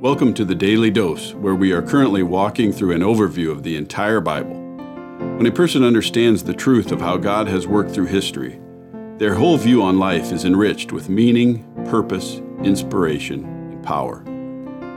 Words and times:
Welcome 0.00 0.32
to 0.32 0.46
the 0.46 0.54
Daily 0.54 0.90
Dose, 0.90 1.34
where 1.34 1.54
we 1.54 1.72
are 1.72 1.82
currently 1.82 2.22
walking 2.22 2.72
through 2.72 2.92
an 2.92 3.02
overview 3.02 3.50
of 3.50 3.64
the 3.64 3.76
entire 3.76 4.22
Bible. 4.22 4.54
When 5.36 5.44
a 5.44 5.52
person 5.52 5.84
understands 5.84 6.42
the 6.42 6.54
truth 6.54 6.90
of 6.90 7.02
how 7.02 7.18
God 7.18 7.48
has 7.48 7.66
worked 7.66 7.90
through 7.90 8.06
history, 8.06 8.58
their 9.18 9.34
whole 9.34 9.58
view 9.58 9.82
on 9.82 9.98
life 9.98 10.32
is 10.32 10.46
enriched 10.46 10.90
with 10.90 11.10
meaning, 11.10 11.70
purpose, 11.84 12.36
inspiration, 12.64 13.44
and 13.44 13.84
power. 13.84 14.24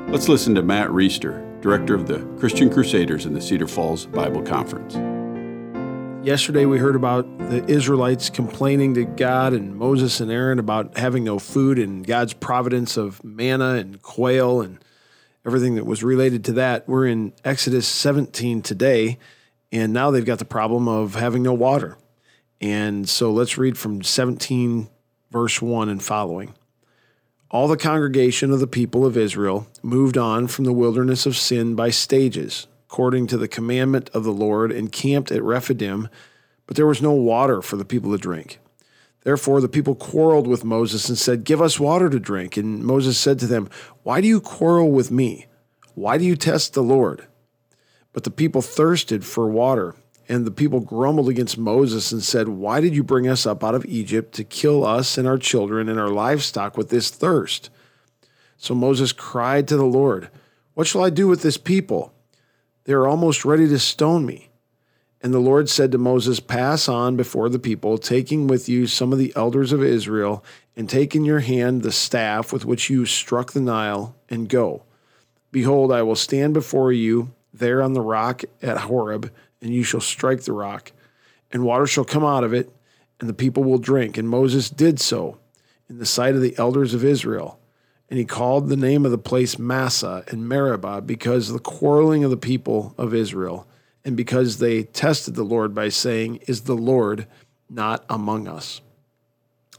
Let's 0.07 0.29
listen 0.29 0.55
to 0.55 0.64
Matt 0.64 0.88
Reisetter, 0.88 1.60
director 1.60 1.96
of 1.96 2.07
the 2.07 2.20
Christian 2.39 2.70
Crusaders 2.70 3.25
in 3.25 3.33
the 3.33 3.42
Cedar 3.42 3.68
Falls 3.68 4.06
Bible 4.06 4.42
Conference. 4.42 4.96
Yesterday, 6.25 6.64
we 6.64 6.78
heard 6.78 6.96
about 6.96 7.25
the 7.50 7.65
Israelites 7.70 8.29
complaining 8.29 8.93
to 8.93 9.04
God 9.04 9.51
and 9.51 9.75
Moses 9.75 10.21
and 10.21 10.32
Aaron 10.32 10.60
about 10.60 10.97
having 10.97 11.25
no 11.25 11.39
food 11.39 11.78
and 11.78 12.07
God's 12.07 12.32
providence 12.32 12.96
of 12.96 13.21
manna 13.21 13.74
and 13.74 14.01
quail 14.01 14.61
and 14.61 14.79
everything 15.46 15.75
that 15.75 15.86
was 15.86 16.04
related 16.04 16.46
to 16.46 16.54
that. 16.54 16.88
We're 16.88 17.07
in 17.07 17.33
Exodus 17.43 17.88
17 17.88 18.61
today, 18.61 19.18
and 19.71 19.93
now 19.93 20.11
they've 20.11 20.25
got 20.25 20.39
the 20.39 20.46
problem 20.46 20.88
of 20.88 21.16
having 21.16 21.43
no 21.43 21.54
water. 21.54 21.97
And 22.61 23.10
so 23.10 23.32
let's 23.32 23.57
read 23.57 23.78
from 23.78 24.04
17, 24.04 24.89
verse 25.32 25.61
1 25.61 25.89
and 25.89 26.02
following. 26.02 26.54
All 27.52 27.68
the 27.68 27.78
congregation 27.78 28.52
of 28.52 28.60
the 28.60 28.68
people 28.68 29.06
of 29.06 29.18
Israel 29.18 29.68
moved 29.83 30.18
on 30.18 30.47
from 30.47 30.66
the 30.66 30.74
wilderness 30.74 31.25
of 31.25 31.38
sin 31.38 31.75
by 31.75 31.89
stages, 31.89 32.67
according 32.88 33.28
to 33.28 33.38
the 33.38 33.47
commandment 33.47 34.09
of 34.14 34.23
the 34.23 34.31
Lord, 34.31 34.72
and 34.72 34.91
camped 34.91 35.31
at 35.31 35.44
Rephidim, 35.44 36.08
but 36.66 36.78
there 36.78 36.88
was 36.88 37.02
no 37.02 37.11
water 37.11 37.61
for 37.61 37.75
the 37.75 37.86
people 37.86 38.11
to 38.11 38.17
drink. 38.17 38.59
Therefore, 39.23 39.61
the 39.61 39.69
people 39.69 39.95
quarreled 39.95 40.47
with 40.47 40.66
Moses 40.66 41.07
and 41.07 41.17
said, 41.17 41.45
Give 41.45 41.61
us 41.61 41.79
water 41.79 42.09
to 42.09 42.19
drink. 42.19 42.57
And 42.57 42.83
Moses 42.83 43.17
said 43.17 43.39
to 43.39 43.47
them, 43.47 43.69
Why 44.03 44.19
do 44.19 44.27
you 44.27 44.41
quarrel 44.41 44.91
with 44.91 45.11
me? 45.11 45.47
Why 45.95 46.17
do 46.17 46.25
you 46.25 46.35
test 46.35 46.73
the 46.73 46.83
Lord? 46.83 47.27
But 48.11 48.25
the 48.25 48.31
people 48.31 48.61
thirsted 48.61 49.25
for 49.25 49.47
water. 49.47 49.95
And 50.30 50.45
the 50.45 50.52
people 50.52 50.80
grumbled 50.80 51.30
against 51.30 51.57
Moses 51.57 52.11
and 52.11 52.23
said, 52.23 52.47
Why 52.47 52.81
did 52.81 52.95
you 52.95 53.03
bring 53.03 53.27
us 53.27 53.45
up 53.45 53.63
out 53.63 53.75
of 53.75 53.85
Egypt 53.85 54.33
to 54.35 54.43
kill 54.43 54.85
us 54.85 55.17
and 55.17 55.27
our 55.27 55.37
children 55.37 55.89
and 55.89 55.99
our 55.99 56.09
livestock 56.09 56.77
with 56.77 56.89
this 56.89 57.09
thirst? 57.09 57.69
So 58.58 58.73
Moses 58.73 59.11
cried 59.11 59.67
to 59.67 59.77
the 59.77 59.85
Lord, 59.85 60.30
What 60.73 60.87
shall 60.87 61.03
I 61.03 61.09
do 61.09 61.27
with 61.27 61.41
this 61.41 61.58
people? 61.58 62.13
They 62.85 62.93
are 62.93 63.08
almost 63.08 63.45
ready 63.45 63.67
to 63.67 63.80
stone 63.80 64.25
me. 64.25 64.49
And 65.23 65.33
the 65.33 65.39
Lord 65.39 65.69
said 65.69 65.93
to 65.93 65.97
Moses, 65.97 66.41
Pass 66.41 66.89
on 66.89 67.16
before 67.16 67.47
the 67.47 67.57
people, 67.57 67.97
taking 67.97 68.45
with 68.45 68.67
you 68.67 68.88
some 68.88 69.13
of 69.13 69.19
the 69.19 69.31
elders 69.38 69.71
of 69.71 69.81
Israel, 69.81 70.43
and 70.75 70.89
take 70.89 71.15
in 71.15 71.23
your 71.23 71.39
hand 71.39 71.81
the 71.81 71.93
staff 71.93 72.52
with 72.52 72.65
which 72.65 72.89
you 72.89 73.05
struck 73.05 73.53
the 73.53 73.61
Nile, 73.61 74.17
and 74.27 74.49
go. 74.49 74.83
Behold, 75.49 75.93
I 75.93 76.02
will 76.02 76.17
stand 76.17 76.53
before 76.53 76.91
you 76.91 77.31
there 77.53 77.81
on 77.81 77.93
the 77.93 78.02
rock 78.02 78.43
at 78.61 78.80
Horeb, 78.80 79.31
and 79.61 79.73
you 79.73 79.83
shall 79.83 80.02
strike 80.02 80.41
the 80.41 80.52
rock, 80.52 80.91
and 81.53 81.63
water 81.63 81.87
shall 81.87 82.03
come 82.03 82.25
out 82.25 82.43
of 82.43 82.53
it, 82.53 82.69
and 83.21 83.30
the 83.30 83.33
people 83.33 83.63
will 83.63 83.77
drink. 83.77 84.17
And 84.17 84.27
Moses 84.27 84.69
did 84.69 84.99
so 84.99 85.37
in 85.87 85.99
the 85.99 86.05
sight 86.05 86.35
of 86.35 86.41
the 86.41 86.58
elders 86.58 86.93
of 86.93 87.05
Israel. 87.05 87.59
And 88.09 88.19
he 88.19 88.25
called 88.25 88.67
the 88.67 88.75
name 88.75 89.05
of 89.05 89.11
the 89.11 89.17
place 89.17 89.58
Massah 89.58 90.25
and 90.27 90.49
Meribah 90.49 91.02
because 91.02 91.47
of 91.47 91.53
the 91.53 91.61
quarreling 91.61 92.25
of 92.25 92.31
the 92.31 92.37
people 92.37 92.93
of 92.97 93.13
Israel 93.13 93.65
and 94.05 94.17
because 94.17 94.57
they 94.57 94.83
tested 94.83 95.35
the 95.35 95.43
Lord 95.43 95.73
by 95.73 95.89
saying, 95.89 96.37
Is 96.47 96.61
the 96.61 96.75
Lord 96.75 97.27
not 97.69 98.03
among 98.09 98.47
us? 98.47 98.81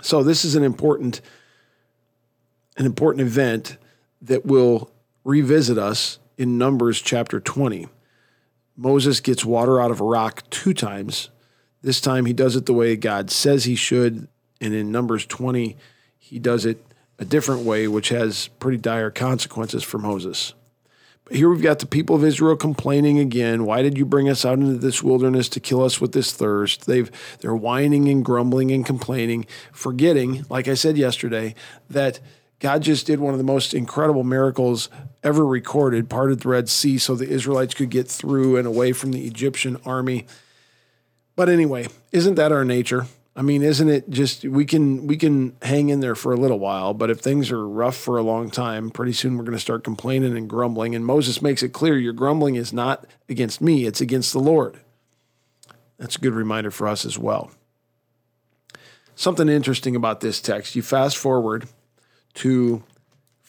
So 0.03 0.23
this 0.23 0.45
is 0.45 0.55
an 0.55 0.63
important 0.63 1.21
an 2.77 2.87
important 2.87 3.27
event 3.27 3.77
that 4.23 4.45
will 4.45 4.91
revisit 5.23 5.79
us 5.79 6.19
in 6.37 6.59
Numbers 6.59 7.01
chapter 7.01 7.39
20. 7.39 7.87
Moses 8.77 9.21
gets 9.21 9.45
water 9.45 9.81
out 9.81 9.93
of 9.93 10.01
a 10.01 10.05
rock 10.05 10.43
two 10.51 10.75
times. 10.75 11.31
This 11.83 12.01
time 12.01 12.27
he 12.27 12.33
does 12.33 12.57
it 12.57 12.67
the 12.67 12.73
way 12.73 12.97
God 12.97 13.31
says 13.31 13.65
he 13.65 13.77
should, 13.77 14.27
and 14.61 14.75
in 14.75 14.91
Numbers 14.91 15.25
20 15.27 15.77
he 16.19 16.39
does 16.39 16.67
it 16.67 16.85
a 17.19 17.25
different 17.25 17.63
way 17.63 17.87
which 17.87 18.09
has 18.09 18.49
pretty 18.59 18.79
dire 18.79 19.11
consequences 19.11 19.85
for 19.85 19.99
Moses. 19.99 20.55
Here 21.31 21.49
we've 21.49 21.63
got 21.63 21.79
the 21.79 21.87
people 21.87 22.15
of 22.15 22.25
Israel 22.25 22.55
complaining 22.55 23.19
again. 23.19 23.65
Why 23.65 23.81
did 23.81 23.97
you 23.97 24.05
bring 24.05 24.29
us 24.29 24.45
out 24.45 24.59
into 24.59 24.75
this 24.75 25.03
wilderness 25.03 25.49
to 25.51 25.61
kill 25.61 25.83
us 25.83 25.99
with 25.99 26.13
this 26.13 26.33
thirst? 26.33 26.87
They've 26.87 27.11
they're 27.41 27.57
whining 27.57 28.09
and 28.09 28.23
grumbling 28.23 28.71
and 28.71 28.85
complaining, 28.85 29.47
forgetting, 29.73 30.45
like 30.51 30.69
I 30.69 30.75
said 30.75 30.99
yesterday, 30.99 31.55
that 31.89 32.21
God 32.59 32.83
just 32.83 33.07
did 33.07 33.21
one 33.21 33.33
of 33.33 33.39
the 33.39 33.45
most 33.45 33.73
incredible 33.73 34.23
miracles 34.23 34.91
ever 35.23 35.47
recorded, 35.47 36.11
parted 36.11 36.41
the 36.41 36.49
Red 36.49 36.69
Sea 36.69 36.99
so 36.99 37.15
the 37.15 37.29
Israelites 37.29 37.73
could 37.73 37.91
get 37.91 38.07
through 38.07 38.59
and 38.59 38.67
away 38.67 38.93
from 38.93 39.13
the 39.13 39.27
Egyptian 39.27 39.79
army. 39.87 40.27
But 41.37 41.49
anyway, 41.49 41.89
isn't 42.13 42.35
that 42.35 42.53
our 42.53 42.67
nature? 42.67 43.07
I 43.37 43.43
mean, 43.43 43.63
isn't 43.63 43.89
it 43.89 44.09
just 44.11 44.45
we 44.45 44.65
can 44.65 45.09
we 45.09 45.17
can 45.17 45.57
hang 45.63 45.89
in 45.89 45.99
there 46.01 46.15
for 46.15 46.33
a 46.33 46.37
little 46.37 46.61
while, 46.61 46.95
but 46.95 47.11
if 47.11 47.19
things 47.19 47.51
are 47.51 47.69
rough 47.69 47.97
for 47.97 48.17
a 48.17 48.23
long 48.23 48.49
time, 48.49 48.91
pretty 48.91 49.13
soon 49.13 49.37
we're 49.37 49.45
going 49.45 49.57
to 49.57 49.61
start 49.61 49.83
complaining 49.83 50.37
and 50.37 50.49
grumbling. 50.49 50.95
And 50.95 51.05
Moses 51.05 51.43
makes 51.43 51.63
it 51.63 51.73
clear 51.73 51.99
your 51.99 52.13
grumbling 52.13 52.55
is 52.55 52.73
not 52.73 53.07
against 53.29 53.61
me, 53.61 53.87
it's 53.87 54.01
against 54.01 54.33
the 54.33 54.39
Lord. 54.39 54.79
That's 55.99 56.17
a 56.17 56.21
good 56.21 56.35
reminder 56.35 56.71
for 56.71 56.87
us 56.87 57.05
as 57.05 57.19
well. 57.19 57.51
Something 59.17 59.49
interesting 59.49 59.97
about 59.97 60.21
this 60.21 60.41
text, 60.41 60.77
you 60.77 60.83
fast 60.83 61.17
forward 61.17 61.67
to 62.35 62.85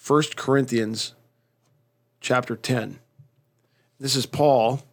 1 0.08 0.24
Corinthians 0.36 1.14
chapter 2.22 2.56
10. 2.56 3.00
This 4.00 4.16
is 4.16 4.26
Paul 4.26 4.84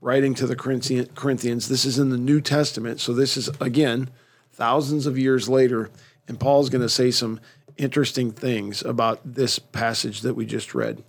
writing 0.00 0.34
to 0.34 0.46
the 0.46 0.56
Corinthians. 0.56 1.68
This 1.68 1.84
is 1.84 1.98
in 1.98 2.10
the 2.10 2.18
New 2.18 2.40
Testament, 2.40 3.00
so 3.00 3.12
this 3.12 3.36
is 3.36 3.48
again 3.60 4.10
thousands 4.56 5.06
of 5.06 5.18
years 5.18 5.48
later, 5.48 5.90
and 6.26 6.40
Paul's 6.40 6.70
going 6.70 6.82
to 6.82 6.88
say 6.88 7.10
some 7.10 7.40
interesting 7.76 8.32
things 8.32 8.82
about 8.82 9.20
this 9.22 9.58
passage 9.58 10.22
that 10.22 10.34
we 10.34 10.46
just 10.46 10.74
read. 10.74 11.04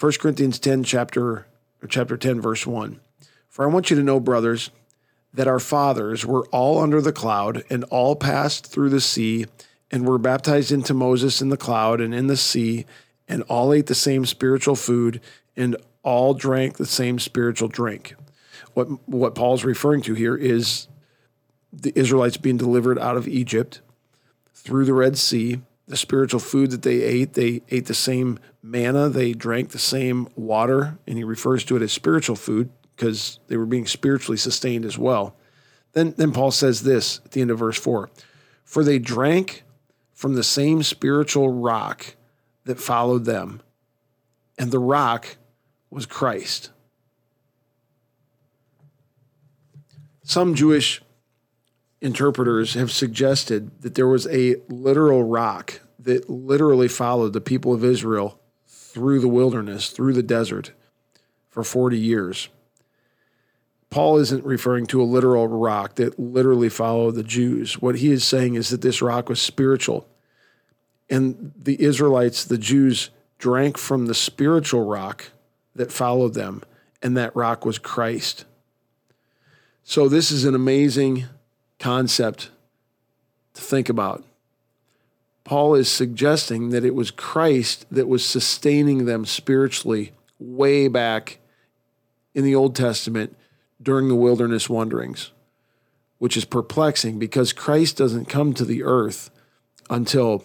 1 0.00 0.12
Corinthians 0.18 0.58
10 0.58 0.82
chapter 0.82 1.46
or 1.82 1.88
chapter 1.88 2.16
10 2.16 2.40
verse 2.40 2.66
1. 2.66 3.00
For 3.48 3.64
I 3.64 3.72
want 3.72 3.90
you 3.90 3.96
to 3.96 4.02
know 4.02 4.18
brothers 4.18 4.70
that 5.34 5.46
our 5.46 5.60
fathers 5.60 6.24
were 6.24 6.46
all 6.46 6.80
under 6.80 7.02
the 7.02 7.12
cloud 7.12 7.62
and 7.68 7.84
all 7.84 8.16
passed 8.16 8.66
through 8.66 8.88
the 8.88 9.00
sea 9.00 9.46
and 9.90 10.06
were 10.06 10.18
baptized 10.18 10.72
into 10.72 10.94
Moses 10.94 11.42
in 11.42 11.50
the 11.50 11.56
cloud 11.56 12.00
and 12.00 12.14
in 12.14 12.28
the 12.28 12.36
sea 12.36 12.86
and 13.28 13.42
all 13.42 13.72
ate 13.72 13.86
the 13.86 13.94
same 13.94 14.24
spiritual 14.24 14.74
food 14.74 15.20
and 15.54 15.76
all 16.02 16.32
drank 16.34 16.78
the 16.78 16.86
same 16.86 17.18
spiritual 17.18 17.68
drink. 17.68 18.14
What 18.72 18.86
what 19.06 19.34
Paul's 19.34 19.64
referring 19.64 20.02
to 20.02 20.14
here 20.14 20.36
is 20.36 20.88
the 21.82 21.92
Israelites 21.98 22.36
being 22.36 22.56
delivered 22.56 22.98
out 22.98 23.16
of 23.16 23.28
Egypt 23.28 23.80
through 24.52 24.84
the 24.84 24.94
Red 24.94 25.18
Sea, 25.18 25.60
the 25.86 25.96
spiritual 25.96 26.40
food 26.40 26.70
that 26.70 26.82
they 26.82 27.02
ate, 27.02 27.34
they 27.34 27.62
ate 27.70 27.86
the 27.86 27.94
same 27.94 28.38
manna, 28.62 29.08
they 29.08 29.32
drank 29.32 29.70
the 29.70 29.78
same 29.78 30.28
water, 30.36 30.98
and 31.06 31.18
he 31.18 31.24
refers 31.24 31.64
to 31.64 31.76
it 31.76 31.82
as 31.82 31.92
spiritual 31.92 32.36
food 32.36 32.70
because 32.96 33.38
they 33.48 33.56
were 33.56 33.66
being 33.66 33.86
spiritually 33.86 34.38
sustained 34.38 34.84
as 34.84 34.96
well. 34.96 35.36
Then, 35.92 36.14
then 36.16 36.32
Paul 36.32 36.50
says 36.50 36.82
this 36.82 37.20
at 37.24 37.32
the 37.32 37.40
end 37.40 37.50
of 37.50 37.58
verse 37.58 37.78
4 37.78 38.10
For 38.64 38.82
they 38.82 38.98
drank 38.98 39.64
from 40.12 40.34
the 40.34 40.44
same 40.44 40.82
spiritual 40.82 41.52
rock 41.52 42.16
that 42.64 42.80
followed 42.80 43.24
them, 43.24 43.60
and 44.58 44.70
the 44.70 44.78
rock 44.78 45.36
was 45.90 46.06
Christ. 46.06 46.70
Some 50.22 50.54
Jewish 50.54 51.02
interpreters 52.04 52.74
have 52.74 52.92
suggested 52.92 53.70
that 53.80 53.94
there 53.94 54.06
was 54.06 54.26
a 54.26 54.56
literal 54.68 55.24
rock 55.24 55.80
that 55.98 56.28
literally 56.28 56.86
followed 56.86 57.32
the 57.32 57.40
people 57.40 57.72
of 57.72 57.82
Israel 57.82 58.38
through 58.68 59.20
the 59.20 59.28
wilderness, 59.28 59.88
through 59.88 60.12
the 60.12 60.22
desert 60.22 60.72
for 61.48 61.64
40 61.64 61.98
years. 61.98 62.50
Paul 63.88 64.18
isn't 64.18 64.44
referring 64.44 64.86
to 64.88 65.00
a 65.00 65.04
literal 65.04 65.48
rock 65.48 65.94
that 65.94 66.18
literally 66.18 66.68
followed 66.68 67.14
the 67.14 67.22
Jews. 67.22 67.80
What 67.80 67.96
he 67.96 68.10
is 68.10 68.22
saying 68.22 68.54
is 68.54 68.68
that 68.68 68.82
this 68.82 69.00
rock 69.00 69.30
was 69.30 69.40
spiritual. 69.40 70.06
And 71.08 71.52
the 71.56 71.80
Israelites, 71.82 72.44
the 72.44 72.58
Jews, 72.58 73.08
drank 73.38 73.78
from 73.78 74.06
the 74.06 74.14
spiritual 74.14 74.84
rock 74.84 75.30
that 75.74 75.90
followed 75.90 76.34
them, 76.34 76.62
and 77.02 77.16
that 77.16 77.34
rock 77.34 77.64
was 77.64 77.78
Christ. 77.78 78.44
So, 79.84 80.08
this 80.08 80.30
is 80.30 80.44
an 80.44 80.54
amazing 80.54 81.26
concept 81.78 82.50
to 83.54 83.62
think 83.62 83.88
about. 83.88 84.24
Paul 85.44 85.74
is 85.74 85.88
suggesting 85.88 86.70
that 86.70 86.84
it 86.84 86.94
was 86.94 87.10
Christ 87.10 87.86
that 87.90 88.08
was 88.08 88.24
sustaining 88.24 89.04
them 89.04 89.26
spiritually 89.26 90.12
way 90.38 90.88
back 90.88 91.38
in 92.34 92.44
the 92.44 92.54
Old 92.54 92.74
Testament 92.74 93.36
during 93.82 94.08
the 94.08 94.14
wilderness 94.14 94.68
wanderings, 94.68 95.30
which 96.18 96.36
is 96.36 96.46
perplexing 96.46 97.18
because 97.18 97.52
Christ 97.52 97.98
doesn't 97.98 98.26
come 98.26 98.54
to 98.54 98.64
the 98.64 98.82
earth 98.82 99.30
until 99.90 100.44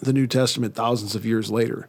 the 0.00 0.12
New 0.12 0.26
Testament 0.26 0.74
thousands 0.74 1.14
of 1.14 1.26
years 1.26 1.50
later. 1.50 1.88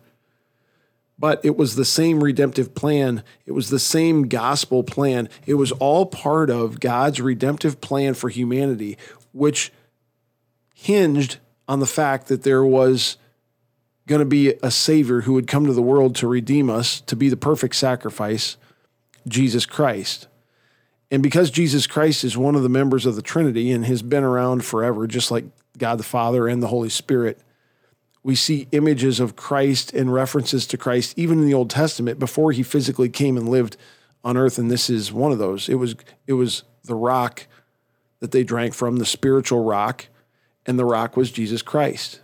But 1.19 1.43
it 1.43 1.57
was 1.57 1.75
the 1.75 1.85
same 1.85 2.23
redemptive 2.23 2.73
plan. 2.73 3.23
It 3.45 3.51
was 3.51 3.69
the 3.69 3.77
same 3.77 4.29
gospel 4.29 4.83
plan. 4.83 5.27
It 5.45 5.55
was 5.55 5.73
all 5.73 6.05
part 6.05 6.49
of 6.49 6.79
God's 6.79 7.19
redemptive 7.19 7.81
plan 7.81 8.13
for 8.13 8.29
humanity, 8.29 8.97
which 9.33 9.73
hinged 10.73 11.37
on 11.67 11.81
the 11.81 11.85
fact 11.85 12.27
that 12.27 12.43
there 12.43 12.63
was 12.63 13.17
going 14.07 14.19
to 14.19 14.25
be 14.25 14.53
a 14.63 14.71
Savior 14.71 15.21
who 15.21 15.33
would 15.33 15.45
come 15.45 15.65
to 15.65 15.73
the 15.73 15.81
world 15.81 16.15
to 16.15 16.27
redeem 16.27 16.69
us, 16.69 17.01
to 17.01 17.17
be 17.17 17.27
the 17.27 17.37
perfect 17.37 17.75
sacrifice, 17.75 18.55
Jesus 19.27 19.65
Christ. 19.65 20.27
And 21.11 21.21
because 21.21 21.51
Jesus 21.51 21.85
Christ 21.85 22.23
is 22.23 22.37
one 22.37 22.55
of 22.55 22.63
the 22.63 22.69
members 22.69 23.05
of 23.05 23.15
the 23.15 23.21
Trinity 23.21 23.71
and 23.71 23.85
has 23.85 24.01
been 24.01 24.23
around 24.23 24.63
forever, 24.63 25.05
just 25.05 25.31
like 25.31 25.45
God 25.77 25.99
the 25.99 26.03
Father 26.03 26.47
and 26.47 26.63
the 26.63 26.67
Holy 26.67 26.89
Spirit, 26.89 27.39
we 28.23 28.35
see 28.35 28.67
images 28.71 29.19
of 29.19 29.35
Christ 29.35 29.93
and 29.93 30.13
references 30.13 30.67
to 30.67 30.77
Christ 30.77 31.13
even 31.17 31.39
in 31.39 31.47
the 31.47 31.53
Old 31.53 31.69
Testament 31.69 32.19
before 32.19 32.51
he 32.51 32.63
physically 32.63 33.09
came 33.09 33.37
and 33.37 33.49
lived 33.49 33.77
on 34.23 34.37
earth. 34.37 34.57
And 34.57 34.69
this 34.69 34.89
is 34.89 35.13
one 35.13 35.31
of 35.31 35.37
those. 35.37 35.69
It 35.69 35.75
was 35.75 35.95
it 36.27 36.33
was 36.33 36.63
the 36.83 36.95
rock 36.95 37.47
that 38.19 38.31
they 38.31 38.43
drank 38.43 38.73
from 38.73 38.97
the 38.97 39.05
spiritual 39.05 39.63
rock 39.63 40.07
and 40.65 40.77
the 40.77 40.85
rock 40.85 41.15
was 41.15 41.31
Jesus 41.31 41.61
Christ. 41.61 42.21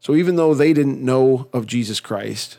So 0.00 0.14
even 0.14 0.36
though 0.36 0.54
they 0.54 0.72
didn't 0.72 1.04
know 1.04 1.48
of 1.52 1.66
Jesus 1.66 2.00
Christ 2.00 2.58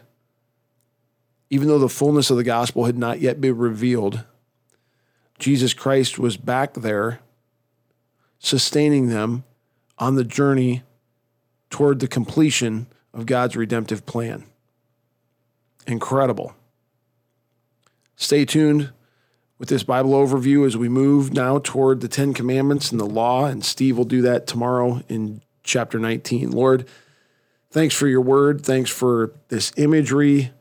even 1.51 1.67
though 1.67 1.77
the 1.77 1.89
fullness 1.89 2.31
of 2.31 2.37
the 2.37 2.43
gospel 2.45 2.85
had 2.85 2.97
not 2.97 3.19
yet 3.19 3.39
been 3.39 3.57
revealed 3.57 4.23
Jesus 5.37 5.73
Christ 5.73 6.17
was 6.17 6.37
back 6.37 6.73
there 6.73 7.19
sustaining 8.39 9.09
them 9.09 9.43
on 9.99 10.15
the 10.15 10.23
journey 10.23 10.81
toward 11.71 11.99
the 11.99 12.07
completion 12.07 12.85
of 13.13 13.25
God's 13.25 13.55
redemptive 13.55 14.05
plan. 14.05 14.45
Incredible. 15.87 16.53
Stay 18.15 18.45
tuned 18.45 18.91
with 19.57 19.69
this 19.69 19.83
Bible 19.83 20.11
overview 20.11 20.65
as 20.67 20.77
we 20.77 20.89
move 20.89 21.33
now 21.33 21.57
toward 21.57 22.01
the 22.01 22.07
Ten 22.07 22.33
Commandments 22.35 22.91
and 22.91 22.99
the 22.99 23.05
law, 23.05 23.45
and 23.45 23.65
Steve 23.65 23.97
will 23.97 24.05
do 24.05 24.21
that 24.21 24.45
tomorrow 24.45 25.01
in 25.09 25.41
chapter 25.63 25.97
19. 25.97 26.51
Lord, 26.51 26.87
thanks 27.71 27.95
for 27.95 28.07
your 28.07 28.21
word. 28.21 28.63
Thanks 28.63 28.91
for 28.91 29.33
this 29.47 29.71
imagery, 29.77 30.51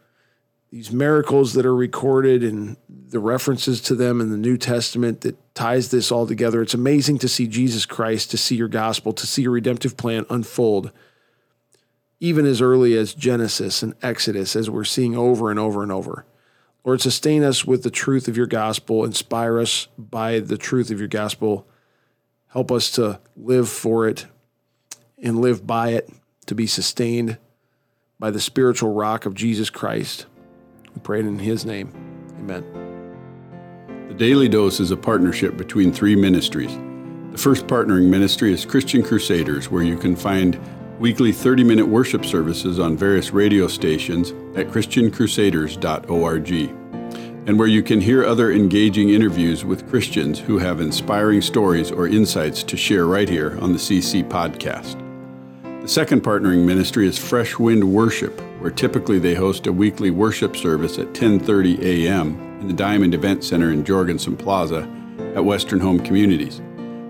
these 0.70 0.92
miracles 0.92 1.54
that 1.54 1.66
are 1.66 1.74
recorded, 1.74 2.44
and 2.44 2.76
the 2.88 3.18
references 3.18 3.80
to 3.80 3.94
them 3.96 4.20
in 4.20 4.30
the 4.30 4.36
New 4.36 4.56
Testament 4.56 5.22
that 5.22 5.54
ties 5.54 5.90
this 5.90 6.12
all 6.12 6.26
together. 6.26 6.62
It's 6.62 6.74
amazing 6.74 7.18
to 7.18 7.28
see 7.28 7.48
Jesus 7.48 7.86
Christ, 7.86 8.30
to 8.30 8.38
see 8.38 8.54
your 8.54 8.68
gospel, 8.68 9.12
to 9.12 9.26
see 9.26 9.42
your 9.42 9.50
redemptive 9.50 9.96
plan 9.96 10.26
unfold, 10.30 10.92
even 12.20 12.46
as 12.46 12.60
early 12.60 12.96
as 12.96 13.14
Genesis 13.14 13.82
and 13.82 13.94
Exodus, 14.00 14.54
as 14.54 14.70
we're 14.70 14.84
seeing 14.84 15.16
over 15.16 15.50
and 15.50 15.58
over 15.58 15.82
and 15.82 15.90
over. 15.90 16.24
Lord, 16.84 17.00
sustain 17.00 17.42
us 17.42 17.64
with 17.64 17.82
the 17.82 17.90
truth 17.90 18.28
of 18.28 18.36
your 18.36 18.46
gospel, 18.46 19.04
inspire 19.04 19.58
us 19.58 19.88
by 19.98 20.38
the 20.38 20.56
truth 20.56 20.90
of 20.90 20.98
your 20.98 21.08
gospel. 21.08 21.66
Help 22.48 22.70
us 22.70 22.90
to 22.92 23.20
live 23.36 23.68
for 23.68 24.08
it 24.08 24.26
and 25.18 25.40
live 25.40 25.66
by 25.66 25.90
it, 25.90 26.08
to 26.46 26.54
be 26.54 26.66
sustained 26.66 27.38
by 28.18 28.30
the 28.30 28.40
spiritual 28.40 28.92
rock 28.92 29.26
of 29.26 29.34
Jesus 29.34 29.68
Christ. 29.68 30.26
We 30.94 31.00
pray 31.02 31.20
it 31.20 31.26
in 31.26 31.38
his 31.38 31.64
name. 31.64 31.92
Amen. 32.38 32.64
The 34.08 34.14
Daily 34.14 34.48
Dose 34.48 34.80
is 34.80 34.90
a 34.90 34.96
partnership 34.96 35.56
between 35.56 35.92
three 35.92 36.16
ministries. 36.16 36.74
The 37.32 37.38
first 37.38 37.66
partnering 37.68 38.08
ministry 38.08 38.52
is 38.52 38.64
Christian 38.64 39.02
Crusaders, 39.04 39.70
where 39.70 39.84
you 39.84 39.96
can 39.96 40.16
find 40.16 40.58
weekly 40.98 41.32
30 41.32 41.64
minute 41.64 41.86
worship 41.86 42.24
services 42.26 42.78
on 42.78 42.96
various 42.96 43.32
radio 43.32 43.66
stations 43.68 44.30
at 44.56 44.68
ChristianCrusaders.org, 44.68 46.50
and 47.48 47.58
where 47.58 47.68
you 47.68 47.82
can 47.82 48.00
hear 48.00 48.24
other 48.24 48.52
engaging 48.52 49.10
interviews 49.10 49.64
with 49.64 49.88
Christians 49.88 50.38
who 50.40 50.58
have 50.58 50.80
inspiring 50.80 51.40
stories 51.40 51.90
or 51.90 52.06
insights 52.06 52.62
to 52.64 52.76
share 52.76 53.06
right 53.06 53.28
here 53.28 53.56
on 53.60 53.72
the 53.72 53.78
CC 53.78 54.22
podcast. 54.28 55.09
The 55.82 55.88
second 55.88 56.22
partnering 56.22 56.64
ministry 56.64 57.06
is 57.06 57.18
Fresh 57.18 57.58
Wind 57.58 57.84
Worship, 57.92 58.38
where 58.60 58.70
typically 58.70 59.18
they 59.18 59.34
host 59.34 59.66
a 59.66 59.72
weekly 59.72 60.10
worship 60.10 60.56
service 60.56 60.98
at 60.98 61.14
10:30 61.14 61.80
a.m 61.82 62.50
in 62.60 62.68
the 62.68 62.74
Diamond 62.74 63.14
Event 63.14 63.42
Center 63.42 63.72
in 63.72 63.84
Jorgensen 63.84 64.36
Plaza 64.36 64.88
at 65.34 65.44
Western 65.44 65.80
Home 65.80 65.98
Communities. 65.98 66.60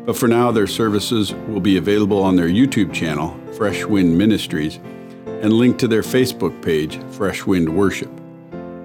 But 0.06 0.16
for 0.16 0.28
now, 0.28 0.50
their 0.50 0.66
services 0.66 1.34
will 1.48 1.60
be 1.60 1.76
available 1.76 2.22
on 2.22 2.36
their 2.36 2.48
YouTube 2.48 2.92
channel, 2.92 3.38
Fresh 3.56 3.84
Wind 3.84 4.16
Ministries, 4.16 4.78
and 5.26 5.52
linked 5.52 5.80
to 5.80 5.88
their 5.88 6.02
Facebook 6.02 6.62
page, 6.62 6.98
Fresh 7.10 7.46
Wind 7.46 7.68
Worship. 7.68 8.10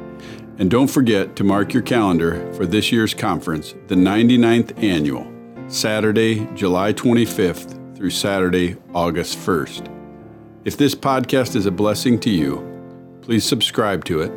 And 0.59 0.69
don't 0.69 0.87
forget 0.87 1.37
to 1.37 1.43
mark 1.43 1.73
your 1.73 1.83
calendar 1.83 2.53
for 2.53 2.65
this 2.65 2.91
year's 2.91 3.13
conference, 3.13 3.75
the 3.87 3.95
99th 3.95 4.83
annual, 4.83 5.25
Saturday, 5.69 6.47
July 6.53 6.91
25th 6.91 7.95
through 7.95 8.09
Saturday, 8.09 8.75
August 8.93 9.37
1st. 9.37 9.95
If 10.65 10.75
this 10.75 10.95
podcast 10.95 11.55
is 11.55 11.65
a 11.65 11.71
blessing 11.71 12.19
to 12.19 12.29
you, 12.29 12.65
please 13.21 13.45
subscribe 13.45 14.03
to 14.05 14.21
it, 14.21 14.31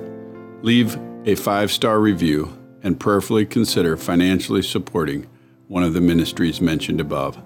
leave 0.62 0.96
a 1.24 1.34
five 1.34 1.72
star 1.72 1.98
review, 1.98 2.56
and 2.82 3.00
prayerfully 3.00 3.46
consider 3.46 3.96
financially 3.96 4.62
supporting 4.62 5.26
one 5.68 5.82
of 5.82 5.94
the 5.94 6.00
ministries 6.00 6.60
mentioned 6.60 7.00
above. 7.00 7.40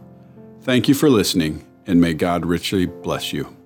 Thank 0.62 0.88
you 0.88 0.94
for 0.94 1.08
listening, 1.08 1.64
and 1.86 2.00
may 2.00 2.12
God 2.12 2.44
richly 2.44 2.86
bless 2.86 3.32
you. 3.32 3.56